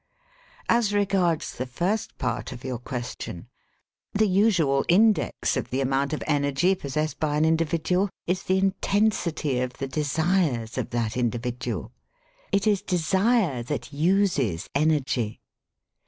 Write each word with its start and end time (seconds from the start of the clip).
"As 0.67 0.93
regards 0.95 1.53
the 1.55 1.67
first 1.67 2.17
part 2.17 2.51
of 2.51 2.63
your 2.63 2.79
question, 2.79 3.47
the 4.13 4.25
usual 4.25 4.83
index 4.89 5.55
of 5.55 5.69
the 5.69 5.79
amount 5.79 6.11
of 6.11 6.23
energy 6.25 6.73
pos 6.73 6.97
A 6.97 7.05
DANGEROUS 7.05 7.05
LECTURE 7.05 7.07
69 7.07 7.07
sessed 7.07 7.19
by 7.19 7.37
an 7.37 7.45
individual 7.45 8.09
is 8.25 8.41
the 8.41 8.57
intensity 8.57 9.59
of 9.59 9.73
the 9.73 9.87
de 9.87 10.03
sires 10.03 10.79
of 10.79 10.89
that 10.89 11.15
individual. 11.15 11.91
It 12.51 12.65
is 12.65 12.81
desire 12.81 13.61
that 13.61 13.93
uses 13.93 14.67
energy. 14.73 15.39